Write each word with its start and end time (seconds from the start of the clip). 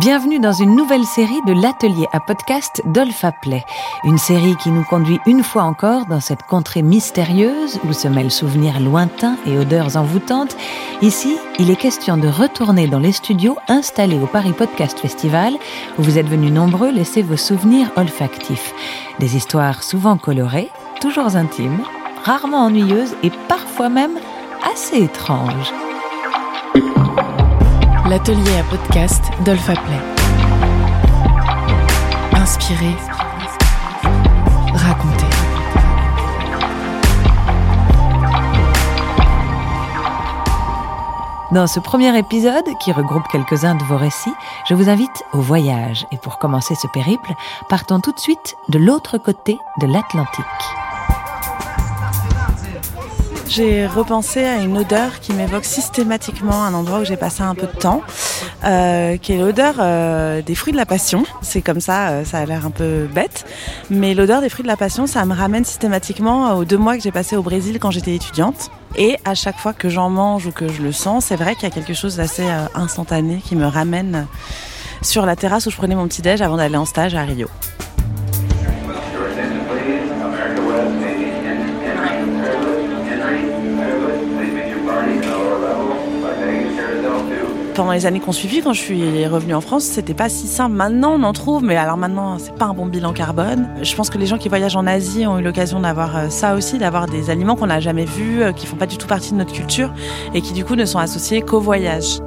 Bienvenue 0.00 0.40
dans 0.40 0.52
une 0.52 0.74
nouvelle 0.74 1.04
série 1.04 1.40
de 1.46 1.52
l'atelier 1.52 2.08
à 2.10 2.18
podcast 2.18 2.82
d'Olfa 2.84 3.30
Play. 3.30 3.64
Une 4.02 4.18
série 4.18 4.56
qui 4.56 4.70
nous 4.70 4.82
conduit 4.82 5.20
une 5.24 5.44
fois 5.44 5.62
encore 5.62 6.06
dans 6.06 6.18
cette 6.18 6.42
contrée 6.42 6.82
mystérieuse 6.82 7.78
où 7.84 7.92
se 7.92 8.08
mêlent 8.08 8.32
souvenirs 8.32 8.80
lointains 8.80 9.36
et 9.46 9.56
odeurs 9.56 9.96
envoûtantes. 9.96 10.56
Ici, 11.00 11.36
il 11.60 11.70
est 11.70 11.76
question 11.76 12.16
de 12.16 12.26
retourner 12.26 12.88
dans 12.88 12.98
les 12.98 13.12
studios 13.12 13.56
installés 13.68 14.18
au 14.18 14.26
Paris 14.26 14.52
Podcast 14.52 14.98
Festival 14.98 15.54
où 15.96 16.02
vous 16.02 16.18
êtes 16.18 16.28
venus 16.28 16.50
nombreux 16.50 16.90
laisser 16.90 17.22
vos 17.22 17.36
souvenirs 17.36 17.92
olfactifs. 17.94 18.74
Des 19.20 19.36
histoires 19.36 19.84
souvent 19.84 20.16
colorées, 20.16 20.70
toujours 21.00 21.36
intimes, 21.36 21.84
rarement 22.24 22.64
ennuyeuses 22.64 23.14
et 23.22 23.30
parfois 23.46 23.90
même 23.90 24.18
assez 24.72 25.04
étranges 25.04 25.72
l'atelier 28.08 28.58
à 28.58 28.62
podcast 28.64 29.24
d'Olfa 29.44 29.72
Play. 29.74 30.00
Inspiré, 32.34 32.94
raconter. 34.74 35.24
Dans 41.52 41.66
ce 41.66 41.80
premier 41.80 42.16
épisode, 42.18 42.64
qui 42.80 42.92
regroupe 42.92 43.26
quelques-uns 43.30 43.76
de 43.76 43.84
vos 43.84 43.96
récits, 43.96 44.34
je 44.68 44.74
vous 44.74 44.90
invite 44.90 45.24
au 45.32 45.40
voyage. 45.40 46.06
Et 46.10 46.18
pour 46.18 46.38
commencer 46.38 46.74
ce 46.74 46.88
périple, 46.88 47.32
partons 47.68 48.00
tout 48.00 48.12
de 48.12 48.20
suite 48.20 48.56
de 48.68 48.78
l'autre 48.78 49.18
côté 49.18 49.58
de 49.80 49.86
l'Atlantique 49.86 50.83
j'ai 53.54 53.86
repensé 53.86 54.44
à 54.44 54.56
une 54.56 54.76
odeur 54.76 55.20
qui 55.20 55.32
m'évoque 55.32 55.64
systématiquement 55.64 56.64
un 56.64 56.74
endroit 56.74 57.00
où 57.00 57.04
j'ai 57.04 57.16
passé 57.16 57.42
un 57.42 57.54
peu 57.54 57.68
de 57.68 57.78
temps, 57.78 58.02
euh, 58.64 59.16
qui 59.16 59.32
est 59.32 59.38
l'odeur 59.38 59.76
euh, 59.78 60.42
des 60.42 60.56
fruits 60.56 60.72
de 60.72 60.76
la 60.76 60.86
passion. 60.86 61.24
C'est 61.40 61.62
comme 61.62 61.80
ça, 61.80 62.08
euh, 62.08 62.24
ça 62.24 62.38
a 62.38 62.46
l'air 62.46 62.66
un 62.66 62.70
peu 62.70 63.06
bête, 63.06 63.44
mais 63.90 64.14
l'odeur 64.14 64.40
des 64.40 64.48
fruits 64.48 64.64
de 64.64 64.68
la 64.68 64.76
passion, 64.76 65.06
ça 65.06 65.24
me 65.24 65.34
ramène 65.34 65.64
systématiquement 65.64 66.54
aux 66.56 66.64
deux 66.64 66.78
mois 66.78 66.96
que 66.96 67.02
j'ai 67.02 67.12
passé 67.12 67.36
au 67.36 67.42
Brésil 67.42 67.78
quand 67.80 67.92
j'étais 67.92 68.16
étudiante. 68.16 68.70
Et 68.96 69.18
à 69.24 69.36
chaque 69.36 69.58
fois 69.58 69.72
que 69.72 69.88
j'en 69.88 70.10
mange 70.10 70.46
ou 70.46 70.50
que 70.50 70.66
je 70.66 70.82
le 70.82 70.90
sens, 70.90 71.26
c'est 71.26 71.36
vrai 71.36 71.54
qu'il 71.54 71.64
y 71.64 71.72
a 71.72 71.74
quelque 71.74 71.94
chose 71.94 72.16
d'assez 72.16 72.46
instantané 72.74 73.40
qui 73.44 73.54
me 73.54 73.66
ramène 73.66 74.26
sur 75.02 75.26
la 75.26 75.36
terrasse 75.36 75.66
où 75.66 75.70
je 75.70 75.76
prenais 75.76 75.94
mon 75.94 76.08
petit 76.08 76.22
déj 76.22 76.42
avant 76.42 76.56
d'aller 76.56 76.76
en 76.76 76.86
stage 76.86 77.14
à 77.14 77.22
Rio. 77.22 77.48
Pendant 87.74 87.92
les 87.92 88.06
années 88.06 88.20
qu'on 88.20 88.32
suivit, 88.32 88.62
quand 88.62 88.72
je 88.72 88.80
suis 88.80 89.26
revenue 89.26 89.54
en 89.54 89.60
France, 89.60 89.84
c'était 89.84 90.14
pas 90.14 90.28
si 90.28 90.46
simple. 90.46 90.74
Maintenant, 90.74 91.16
on 91.18 91.22
en 91.24 91.32
trouve, 91.32 91.62
mais 91.64 91.76
alors 91.76 91.96
maintenant, 91.96 92.38
c'est 92.38 92.54
pas 92.54 92.66
un 92.66 92.74
bon 92.74 92.86
bilan 92.86 93.12
carbone. 93.12 93.68
Je 93.82 93.94
pense 93.96 94.10
que 94.10 94.18
les 94.18 94.26
gens 94.26 94.38
qui 94.38 94.48
voyagent 94.48 94.76
en 94.76 94.86
Asie 94.86 95.26
ont 95.26 95.38
eu 95.38 95.42
l'occasion 95.42 95.80
d'avoir 95.80 96.16
euh, 96.16 96.28
ça 96.28 96.54
aussi, 96.54 96.78
d'avoir 96.78 97.06
des 97.06 97.30
aliments 97.30 97.56
qu'on 97.56 97.66
n'a 97.66 97.80
jamais 97.80 98.04
vus, 98.04 98.42
euh, 98.42 98.52
qui 98.52 98.66
font 98.66 98.76
pas 98.76 98.86
du 98.86 98.96
tout 98.96 99.06
partie 99.06 99.32
de 99.32 99.36
notre 99.36 99.52
culture 99.52 99.92
et 100.34 100.40
qui 100.40 100.52
du 100.52 100.64
coup 100.64 100.76
ne 100.76 100.84
sont 100.84 100.98
associés 100.98 101.42
qu'au 101.42 101.60
voyage. 101.60 102.20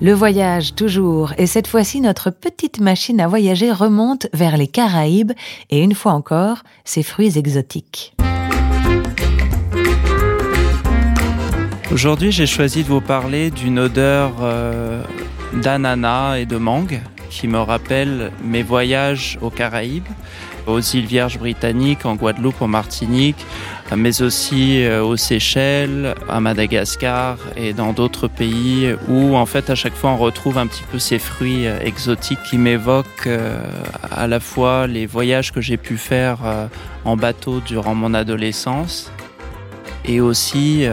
Le 0.00 0.12
voyage 0.12 0.74
toujours, 0.74 1.32
et 1.38 1.46
cette 1.46 1.68
fois-ci 1.68 2.00
notre 2.00 2.30
petite 2.30 2.80
machine 2.80 3.20
à 3.20 3.28
voyager 3.28 3.70
remonte 3.70 4.26
vers 4.32 4.56
les 4.56 4.66
Caraïbes 4.66 5.32
et 5.70 5.80
une 5.82 5.94
fois 5.94 6.12
encore 6.12 6.58
ses 6.84 7.04
fruits 7.04 7.38
exotiques. 7.38 8.14
Aujourd'hui, 11.94 12.32
j'ai 12.32 12.46
choisi 12.46 12.82
de 12.82 12.88
vous 12.88 13.00
parler 13.00 13.52
d'une 13.52 13.78
odeur 13.78 14.32
euh, 14.42 15.00
d'ananas 15.52 16.38
et 16.38 16.44
de 16.44 16.56
mangue 16.56 17.00
qui 17.30 17.46
me 17.46 17.60
rappelle 17.60 18.32
mes 18.42 18.64
voyages 18.64 19.38
aux 19.40 19.48
Caraïbes, 19.48 20.08
aux 20.66 20.80
îles 20.80 21.06
Vierges 21.06 21.38
britanniques, 21.38 22.04
en 22.04 22.16
Guadeloupe, 22.16 22.60
en 22.60 22.66
Martinique, 22.66 23.46
mais 23.94 24.22
aussi 24.22 24.82
euh, 24.82 25.04
aux 25.04 25.16
Seychelles, 25.16 26.16
à 26.28 26.40
Madagascar 26.40 27.36
et 27.56 27.72
dans 27.72 27.92
d'autres 27.92 28.26
pays 28.26 28.92
où 29.08 29.36
en 29.36 29.46
fait 29.46 29.70
à 29.70 29.76
chaque 29.76 29.94
fois 29.94 30.10
on 30.10 30.16
retrouve 30.16 30.58
un 30.58 30.66
petit 30.66 30.82
peu 30.90 30.98
ces 30.98 31.20
fruits 31.20 31.68
euh, 31.68 31.78
exotiques 31.78 32.42
qui 32.50 32.58
m'évoquent 32.58 33.28
à 34.10 34.26
la 34.26 34.40
fois 34.40 34.88
les 34.88 35.06
voyages 35.06 35.52
que 35.52 35.60
j'ai 35.60 35.76
pu 35.76 35.96
faire 35.96 36.38
en 37.04 37.16
bateau 37.16 37.60
durant 37.64 37.94
mon 37.94 38.14
adolescence 38.14 39.12
et 40.04 40.20
aussi 40.20 40.86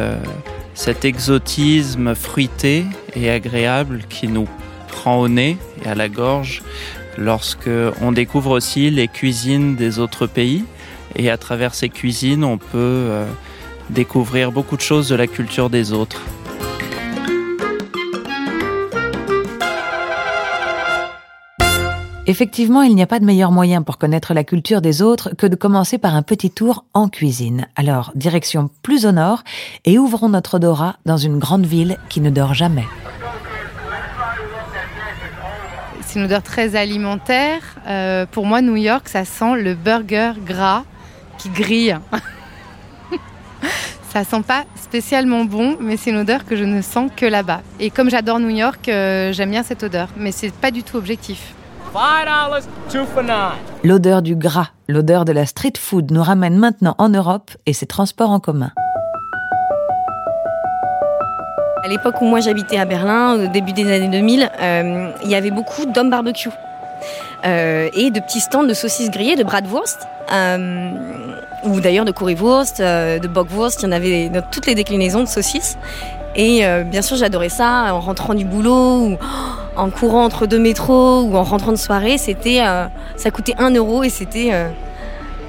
cet 0.74 1.06
exotisme 1.06 2.16
fruité 2.16 2.86
et 3.16 3.30
agréable 3.30 4.02
qui 4.10 4.28
nous 4.28 4.48
prend 4.88 5.20
au 5.20 5.28
nez 5.28 5.58
et 5.84 5.88
à 5.88 5.96
la 5.96 6.10
gorge 6.10 6.62
lorsque 7.18 7.70
on 8.02 8.12
découvre 8.12 8.52
aussi 8.52 8.90
les 8.90 9.08
cuisines 9.08 9.76
des 9.76 10.00
autres 10.00 10.28
pays 10.28 10.64
et 11.16 11.30
à 11.30 11.38
travers 11.38 11.74
ces 11.74 11.90
cuisines 11.90 12.44
on 12.44 12.58
peut 12.58 12.68
euh, 12.76 13.26
découvrir 13.90 14.52
beaucoup 14.52 14.78
de 14.78 14.82
choses 14.82 15.10
de 15.10 15.16
la 15.16 15.28
culture 15.28 15.70
des 15.70 15.92
autres. 15.94 16.22
Effectivement, 22.28 22.84
il 22.84 22.94
n'y 22.94 23.02
a 23.02 23.08
pas 23.08 23.20
de 23.20 23.26
meilleur 23.26 23.52
moyen 23.52 23.82
pour 23.82 23.98
connaître 23.98 24.36
la 24.36 24.44
culture 24.44 24.80
des 24.80 25.02
autres 25.02 25.36
que 25.36 25.48
de 25.48 25.56
commencer 25.56 25.98
par 25.98 26.16
un 26.16 26.22
petit 26.22 26.52
tour 26.52 26.86
en 26.94 27.10
cuisine. 27.10 27.68
Alors, 27.76 28.12
direction 28.14 28.70
plus 28.84 29.08
au 29.08 29.12
nord 29.12 29.44
et 29.86 29.98
ouvrons 29.98 30.30
notre 30.30 30.56
odorat 30.56 30.98
dans 31.06 31.18
une 31.18 31.40
grande 31.40 31.66
ville 31.66 31.98
qui 32.10 32.22
ne 32.22 32.30
dort 32.30 32.54
jamais. 32.54 32.86
C'est 36.06 36.20
une 36.20 36.26
odeur 36.26 36.44
très 36.44 36.76
alimentaire. 36.76 37.62
Euh, 37.88 38.28
pour 38.28 38.46
moi, 38.46 38.62
New 38.62 38.76
York, 38.76 39.10
ça 39.10 39.26
sent 39.26 39.56
le 39.56 39.74
burger 39.74 40.34
gras 40.46 40.84
qui 41.40 41.50
grille. 41.50 41.98
ça 44.14 44.24
sent 44.24 44.44
pas 44.46 44.66
spécialement 44.76 45.44
bon, 45.44 45.76
mais 45.80 45.98
c'est 45.98 46.12
une 46.12 46.18
odeur 46.18 46.46
que 46.46 46.56
je 46.56 46.66
ne 46.66 46.84
sens 46.84 47.10
que 47.16 47.26
là-bas. 47.26 47.62
Et 47.80 47.90
comme 47.90 48.12
j'adore 48.12 48.40
New 48.40 48.50
York, 48.50 48.90
euh, 48.90 49.34
j'aime 49.34 49.50
bien 49.50 49.64
cette 49.64 49.82
odeur, 49.82 50.10
mais 50.18 50.32
c'est 50.32 50.54
pas 50.54 50.70
du 50.70 50.84
tout 50.84 50.98
objectif. 50.98 51.56
L'odeur 53.84 54.22
du 54.22 54.38
gras, 54.38 54.70
l'odeur 54.88 55.26
de 55.26 55.34
la 55.34 55.46
street 55.46 55.74
food 55.78 56.12
nous 56.12 56.24
ramène 56.24 56.58
maintenant 56.58 56.96
en 57.00 57.10
Europe 57.10 57.52
et 57.66 57.74
ses 57.74 57.86
transports 57.86 58.30
en 58.30 58.40
commun. 58.40 58.72
À 61.84 61.90
l'époque 61.90 62.22
où 62.22 62.26
moi 62.26 62.40
j'habitais 62.40 62.78
à 62.78 62.86
Berlin, 62.86 63.44
au 63.44 63.48
début 63.48 63.74
des 63.74 63.92
années 63.92 64.08
2000, 64.08 64.50
euh, 64.62 65.12
il 65.24 65.30
y 65.30 65.36
avait 65.36 65.52
beaucoup 65.52 65.86
d'hommes 65.86 66.10
barbecue 66.10 66.50
euh, 67.44 67.90
et 67.94 68.10
de 68.10 68.22
petits 68.22 68.40
stands 68.40 68.64
de 68.64 68.74
saucisses 68.74 69.12
grillées, 69.12 69.36
de 69.36 69.44
bratwurst, 69.44 70.08
euh, 70.32 70.92
ou 71.66 71.82
d'ailleurs 71.82 72.06
de 72.06 72.14
currywurst, 72.14 72.82
de 72.82 73.28
bockwurst. 73.28 73.82
Il 73.82 73.88
y 73.88 73.90
en 73.90 73.92
avait 73.92 74.30
dans 74.30 74.44
toutes 74.44 74.66
les 74.66 74.76
déclinaisons 74.76 75.24
de 75.24 75.28
saucisses. 75.28 75.78
Et 76.38 76.64
bien 76.86 77.02
sûr, 77.02 77.18
j'adorais 77.18 77.50
ça 77.50 77.94
en 77.94 78.00
rentrant 78.00 78.34
du 78.34 78.46
boulot 78.46 79.02
ou 79.02 79.18
en 79.76 79.90
courant 79.90 80.24
entre 80.26 80.48
deux 80.48 80.60
métros 80.60 81.22
ou 81.22 81.36
en 81.36 81.44
rentrant 81.44 81.72
de 81.72 81.78
soirée, 81.78 82.18
c'était, 82.18 82.60
euh, 82.62 82.88
ça 83.16 83.32
coûtait 83.32 83.56
1 83.58 83.76
euro 83.76 84.04
et 84.04 84.10
c'était 84.10 84.50
euh, 84.52 84.70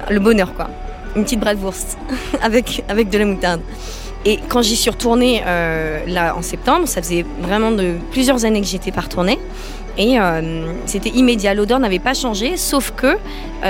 le 0.09 0.19
bonheur 0.19 0.53
quoi. 0.53 0.69
Une 1.15 1.23
petite 1.23 1.39
bratwurst 1.39 1.97
avec, 2.41 2.83
avec 2.89 3.09
de 3.09 3.17
la 3.17 3.25
moutarde. 3.25 3.61
Et 4.25 4.39
quand 4.47 4.61
j'y 4.61 4.77
suis 4.77 4.89
retournée 4.89 5.43
euh, 5.45 5.99
là 6.07 6.35
en 6.35 6.41
septembre, 6.41 6.87
ça 6.87 7.01
faisait 7.01 7.25
vraiment 7.41 7.71
de 7.71 7.95
plusieurs 8.11 8.45
années 8.45 8.61
que 8.61 8.67
j'étais 8.67 8.91
pas 8.91 9.01
retournée. 9.01 9.37
Et 9.95 10.17
c'était 10.87 11.11
immédiat, 11.11 11.53
l'odeur 11.53 11.77
n'avait 11.77 11.99
pas 11.99 12.15
changé, 12.15 12.57
sauf 12.57 12.93
que 12.95 13.15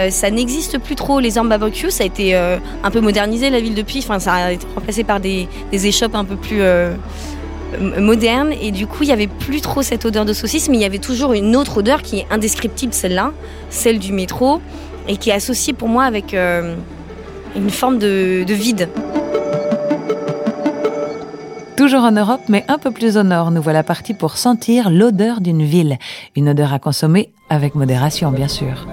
ça 0.10 0.32
n'existe 0.32 0.78
plus 0.78 0.96
trop. 0.96 1.20
Les 1.20 1.32
barbecue, 1.32 1.92
ça 1.92 2.06
a 2.06 2.08
été 2.08 2.34
un 2.34 2.92
peu 2.92 3.02
modernisé 3.02 3.50
la 3.50 3.60
ville 3.60 3.76
depuis. 3.76 4.00
Enfin, 4.00 4.20
ça 4.20 4.32
a 4.36 4.52
été 4.54 4.66
remplacé 4.74 5.04
par 5.04 5.20
des, 5.20 5.50
des 5.70 5.86
échoppes 5.86 6.16
un 6.16 6.24
peu 6.24 6.38
plus 6.38 6.62
moderne 7.80 8.54
et 8.62 8.72
du 8.72 8.88
coup 8.88 9.04
il 9.04 9.08
n'y 9.08 9.14
avait 9.14 9.28
plus 9.28 9.62
trop 9.62 9.82
cette 9.82 10.06
odeur 10.06 10.26
de 10.26 10.34
saucisse 10.34 10.70
mais 10.70 10.78
il 10.78 10.82
y 10.82 10.86
avait 10.86 11.00
toujours 11.00 11.34
une 11.34 11.56
autre 11.56 11.78
odeur 11.78 12.02
qui 12.02 12.20
est 12.20 12.28
indescriptible 12.30 12.94
celle-là, 12.94 13.32
celle 13.70 14.00
du 14.00 14.14
métro 14.14 14.62
et 15.08 15.18
qui 15.18 15.30
est 15.30 15.34
associée 15.34 15.74
pour 15.74 15.90
moi 15.90 16.06
avec 16.06 16.34
euh, 16.34 16.76
une 17.56 17.70
forme 17.70 18.00
de, 18.00 18.44
de 18.44 18.54
vide. 18.54 18.90
Toujours 21.76 22.04
en 22.04 22.12
Europe, 22.12 22.42
mais 22.50 22.64
un 22.68 22.78
peu 22.78 22.92
plus 22.92 23.18
au 23.18 23.24
nord, 23.24 23.52
nous 23.52 23.62
voilà 23.62 23.84
partis 23.84 24.14
pour 24.14 24.38
sentir 24.38 24.90
l'odeur 24.90 25.42
d'une 25.42 25.64
ville. 25.64 25.98
Une 26.36 26.50
odeur 26.50 26.72
à 26.72 26.80
consommer 26.80 27.34
avec 27.50 27.76
modération, 27.76 28.32
bien 28.32 28.48
sûr. 28.48 28.88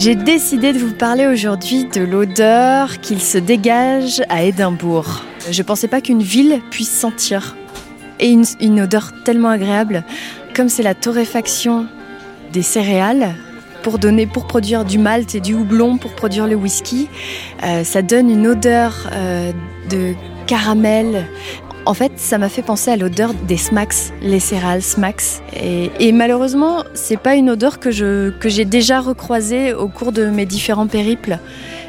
J'ai 0.00 0.14
décidé 0.14 0.72
de 0.72 0.78
vous 0.78 0.94
parler 0.94 1.26
aujourd'hui 1.26 1.84
de 1.84 2.00
l'odeur 2.00 3.00
qu'il 3.00 3.20
se 3.20 3.36
dégage 3.36 4.22
à 4.30 4.44
Édimbourg. 4.44 5.20
Je 5.50 5.60
ne 5.60 5.66
pensais 5.66 5.88
pas 5.88 6.00
qu'une 6.00 6.22
ville 6.22 6.62
puisse 6.70 6.90
sentir. 6.90 7.54
Et 8.18 8.34
une, 8.60 8.80
odeur 8.80 9.12
tellement 9.26 9.50
agréable, 9.50 10.02
comme 10.56 10.70
c'est 10.70 10.82
la 10.82 10.94
torréfaction 10.94 11.86
des 12.50 12.62
céréales 12.62 13.34
pour 13.82 13.98
produire 14.46 14.86
du 14.86 14.96
malt 14.96 15.34
et 15.34 15.40
du 15.40 15.52
houblon 15.52 15.98
pour 15.98 16.14
produire 16.14 16.46
le 16.46 16.54
whisky. 16.54 17.06
Euh, 17.62 17.84
ça 17.84 18.00
donne 18.00 18.30
une 18.30 18.46
odeur 18.46 19.06
euh, 19.12 19.52
de 19.90 20.14
caramel 20.46 21.26
En 21.86 21.94
fait, 21.94 22.12
ça 22.16 22.38
m'a 22.38 22.48
fait 22.48 22.62
penser 22.62 22.90
à 22.90 22.96
l'odeur 22.96 23.32
des 23.34 23.56
smacks, 23.56 24.12
les 24.22 24.38
céréales 24.38 24.82
smacks. 24.82 25.42
Et, 25.54 25.90
et 25.98 26.12
malheureusement, 26.12 26.84
c'est 26.94 27.16
pas 27.16 27.34
une 27.34 27.50
odeur 27.50 27.80
que 27.80 27.90
je 27.90 28.30
que 28.30 28.48
j'ai 28.48 28.64
déjà 28.64 29.00
recroisée 29.00 29.72
au 29.72 29.88
cours 29.88 30.12
de 30.12 30.26
mes 30.26 30.46
différents 30.46 30.86
périples. 30.86 31.38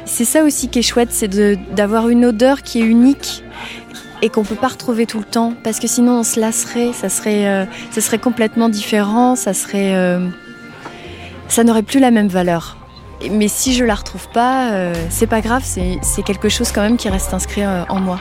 C'est 0.04 0.24
ça 0.24 0.44
aussi 0.44 0.68
qui 0.68 0.80
est 0.80 0.82
chouette, 0.82 1.10
c'est 1.12 1.28
d'avoir 1.74 2.08
une 2.08 2.24
odeur 2.24 2.62
qui 2.62 2.80
est 2.80 2.84
unique 2.84 3.42
et 4.22 4.28
qu'on 4.28 4.44
peut 4.44 4.54
pas 4.54 4.68
retrouver 4.68 5.06
tout 5.06 5.18
le 5.18 5.24
temps, 5.24 5.52
parce 5.64 5.80
que 5.80 5.88
sinon 5.88 6.20
on 6.20 6.22
se 6.22 6.38
lasserait, 6.38 6.92
ça 6.92 7.08
serait, 7.08 7.46
euh, 7.46 7.64
ça 7.90 8.00
serait 8.00 8.18
complètement 8.18 8.68
différent, 8.68 9.34
ça 9.34 9.52
serait, 9.52 9.94
euh, 9.94 10.28
ça 11.48 11.64
n'aurait 11.64 11.82
plus 11.82 11.98
la 11.98 12.12
même 12.12 12.28
valeur. 12.28 12.76
Mais 13.30 13.48
si 13.48 13.74
je 13.74 13.84
la 13.84 13.94
retrouve 13.94 14.28
pas, 14.28 14.72
euh, 14.72 14.94
c'est 15.10 15.26
pas 15.26 15.40
grave, 15.40 15.64
c'est 15.64 16.22
quelque 16.22 16.48
chose 16.48 16.72
quand 16.72 16.82
même 16.82 16.96
qui 16.96 17.08
reste 17.08 17.34
inscrit 17.34 17.66
en 17.66 18.00
moi. 18.00 18.18